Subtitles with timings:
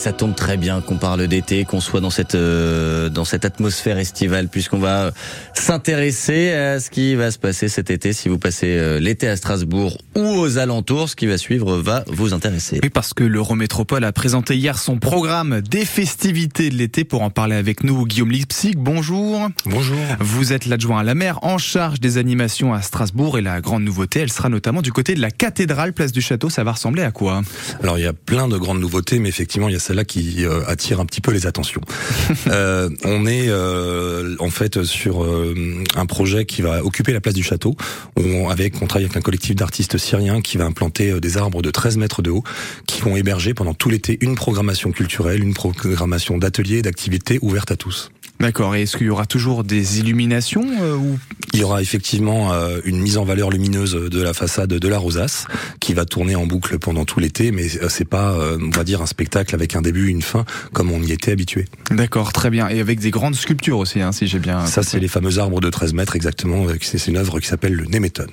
[0.00, 3.98] Ça tombe très bien qu'on parle d'été, qu'on soit dans cette euh, dans cette atmosphère
[3.98, 5.10] estivale, puisqu'on va euh,
[5.54, 8.12] s'intéresser à ce qui va se passer cet été.
[8.12, 12.04] Si vous passez euh, l'été à Strasbourg ou aux alentours, ce qui va suivre va
[12.06, 12.78] vous intéresser.
[12.80, 17.02] Oui, parce que l'Eurométropole a présenté hier son programme des festivités de l'été.
[17.02, 19.48] Pour en parler avec nous, Guillaume Lipsig, bonjour.
[19.66, 19.98] Bonjour.
[20.20, 23.82] Vous êtes l'adjoint à la maire en charge des animations à Strasbourg et la grande
[23.82, 26.50] nouveauté, elle sera notamment du côté de la cathédrale place du château.
[26.50, 27.42] Ça va ressembler à quoi?
[27.82, 30.44] Alors il y a plein de grandes nouveautés, mais effectivement il y a celle-là qui
[30.44, 31.80] euh, attire un petit peu les attentions.
[32.48, 35.54] euh, on est euh, en fait sur euh,
[35.96, 37.74] un projet qui va occuper la place du château.
[38.16, 41.70] On, avec, on travaille avec un collectif d'artistes syriens qui va implanter des arbres de
[41.70, 42.44] 13 mètres de haut,
[42.86, 47.70] qui vont héberger pendant tout l'été une programmation culturelle, une programmation d'ateliers et d'activités ouvertes
[47.70, 48.10] à tous.
[48.40, 48.76] D'accord.
[48.76, 51.18] Et est-ce qu'il y aura toujours des illuminations euh, ou
[51.52, 54.98] Il y aura effectivement euh, une mise en valeur lumineuse de la façade de la
[54.98, 55.46] Rosace
[55.80, 59.02] qui va tourner en boucle pendant tout l'été, mais c'est pas, euh, on va dire,
[59.02, 61.64] un spectacle avec un début, une fin, comme on y était habitué.
[61.90, 62.68] D'accord, très bien.
[62.68, 64.66] Et avec des grandes sculptures aussi, hein, si j'ai bien.
[64.66, 66.66] Ça, c'est les fameux arbres de 13 mètres, exactement.
[66.80, 68.26] C'est une œuvre qui s'appelle le Néméton.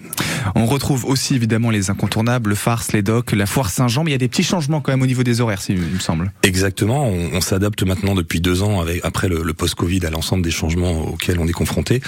[0.54, 4.14] On retrouve aussi évidemment les incontournables, le farce, les docks, la foire Saint-Jean, mais il
[4.14, 6.32] y a des petits changements quand même au niveau des horaires, il me semble.
[6.44, 7.08] Exactement.
[7.08, 10.52] On, on s'adapte maintenant depuis deux ans, avec, après le, le post-Covid, à l'ensemble des
[10.52, 12.02] changements auxquels on est confronté.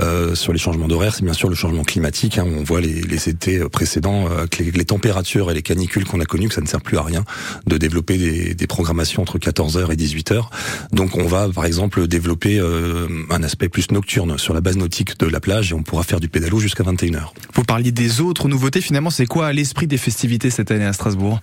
[0.00, 2.38] Euh, sur les changements d'horaire, c'est bien sûr le changement climatique.
[2.38, 6.04] Hein, on voit les, les étés précédents, euh, que les, les, températures et les canicules
[6.04, 7.24] qu'on a connues, que ça ne sert plus à rien
[7.66, 10.44] de développer des, des programmations entre 14h et 18h.
[10.92, 15.18] Donc on va, par exemple, développer euh, un aspect plus nocturne sur la base nautique
[15.18, 17.28] de la plage et on pourra faire du pédalo jusqu'à 21h.
[17.54, 18.80] Vous parliez des autres nouveautés.
[18.80, 21.40] Finalement, c'est quoi l'esprit des festivités cette année à Strasbourg?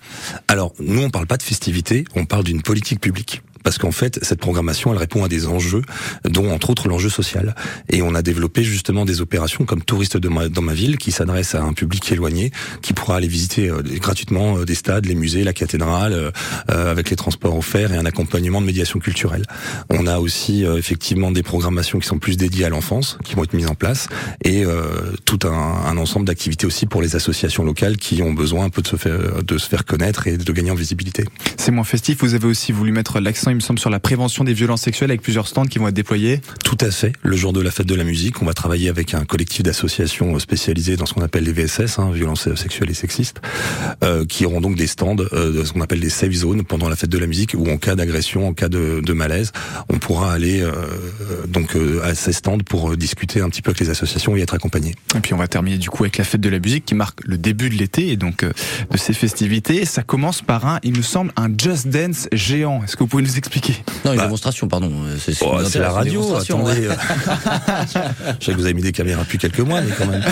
[0.48, 4.18] Alors, nous, on parle pas de festivités, on parle d'une politique publique parce qu'en fait,
[4.22, 5.82] cette programmation, elle répond à des enjeux,
[6.24, 7.54] dont entre autres l'enjeu social.
[7.88, 11.12] Et on a développé justement des opérations comme Touristes de ma, dans ma ville, qui
[11.12, 15.14] s'adressent à un public éloigné, qui pourra aller visiter euh, gratuitement euh, des stades, les
[15.14, 19.44] musées, la cathédrale, euh, avec les transports offerts et un accompagnement de médiation culturelle.
[19.90, 23.44] On a aussi euh, effectivement des programmations qui sont plus dédiées à l'enfance, qui vont
[23.44, 24.08] être mises en place,
[24.44, 25.50] et euh, tout un,
[25.86, 28.96] un ensemble d'activités aussi pour les associations locales qui ont besoin un peu de se
[28.96, 31.24] faire, de se faire connaître et de gagner en visibilité.
[31.56, 32.18] C'est moins festif.
[32.20, 35.10] Vous avez aussi voulu mettre l'accent il me semble, sur la prévention des violences sexuelles
[35.10, 36.40] avec plusieurs stands qui vont être déployés.
[36.64, 37.12] Tout à fait.
[37.22, 40.38] Le jour de la fête de la musique, on va travailler avec un collectif d'associations
[40.38, 43.40] spécialisées dans ce qu'on appelle les VSS, hein, violences sexuelles et sexistes,
[44.04, 46.96] euh, qui auront donc des stands, euh, ce qu'on appelle des safe zones pendant la
[46.96, 49.52] fête de la musique, où en cas d'agression, en cas de, de, malaise,
[49.88, 53.80] on pourra aller euh, donc euh, à ces stands pour discuter un petit peu avec
[53.80, 54.94] les associations et être accompagné.
[55.16, 57.24] Et puis on va terminer du coup avec la fête de la musique qui marque
[57.24, 58.52] le début de l'été et donc euh,
[58.90, 59.84] de ces festivités.
[59.84, 62.82] Ça commence par un, il me semble, un Just Dance géant.
[62.84, 63.74] Est-ce que vous pouvez nous expliquer
[64.04, 64.92] Non, une bah, démonstration, pardon.
[65.18, 66.88] C'est oh, la radio, attendez.
[68.40, 70.22] Je sais que vous avez mis des caméras depuis quelques mois, mais quand même.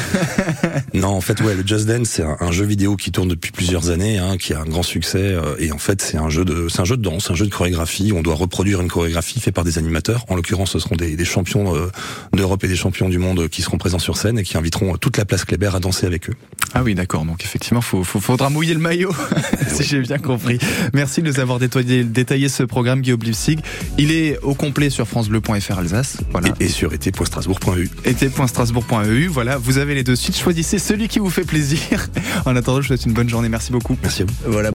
[0.95, 3.51] non, en fait, ouais, le Just Dance, c'est un, un, jeu vidéo qui tourne depuis
[3.51, 5.19] plusieurs années, hein, qui a un grand succès.
[5.19, 7.47] Euh, et en fait, c'est un jeu de, c'est un jeu de danse, un jeu
[7.47, 8.13] de chorégraphie.
[8.15, 10.25] On doit reproduire une chorégraphie faite par des animateurs.
[10.29, 11.91] En l'occurrence, ce seront des, des champions euh,
[12.33, 15.17] d'Europe et des champions du monde qui seront présents sur scène et qui inviteront toute
[15.17, 16.35] la place Kléber à danser avec eux.
[16.75, 17.25] Ah oui, d'accord.
[17.25, 19.13] Donc effectivement, faut, faut, faudra mouiller le maillot,
[19.69, 20.59] si j'ai bien compris.
[20.93, 23.61] Merci de nous avoir détaillé, détaillé ce programme, Guillaume Lipsig.
[23.97, 26.19] Il est au complet sur francebleu.fr Alsace.
[26.31, 26.49] Voilà.
[26.61, 27.91] Et, et sur été.strasbourg.eu.
[28.05, 29.27] été.strasbourg.eu.
[29.27, 30.37] Voilà, vous avez les deux sites.
[30.37, 32.09] Choisissez celui qui vous fait plaisir.
[32.45, 33.49] En attendant, je vous souhaite une bonne journée.
[33.49, 33.97] Merci beaucoup.
[34.03, 34.35] Merci à vous.
[34.47, 34.67] Voilà.